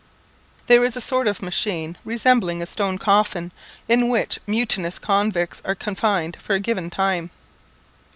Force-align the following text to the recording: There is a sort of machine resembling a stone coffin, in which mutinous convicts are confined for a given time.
There 0.65 0.83
is 0.83 0.97
a 0.97 0.99
sort 0.99 1.27
of 1.27 1.43
machine 1.43 1.95
resembling 2.03 2.59
a 2.59 2.65
stone 2.65 2.97
coffin, 2.97 3.51
in 3.87 4.09
which 4.09 4.39
mutinous 4.47 4.97
convicts 4.97 5.61
are 5.63 5.75
confined 5.75 6.37
for 6.41 6.55
a 6.55 6.59
given 6.59 6.89
time. 6.89 7.29